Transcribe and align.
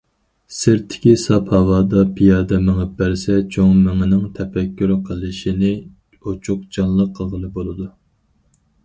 سىرتتىكى 0.59 1.11
ساپ 1.23 1.51
ھاۋادا 1.55 2.05
پىيادە 2.15 2.57
مېڭىپ 2.69 2.95
بەرسە، 3.01 3.35
چوڭ 3.57 3.75
مېڭىنىڭ 3.81 4.23
تەپەككۇر 4.39 4.95
قىلىشىنى 5.11 5.71
ئوچۇق، 6.23 6.65
جانلىق 6.79 7.13
قىلغىلى 7.21 7.53
بولىدۇ. 7.61 7.87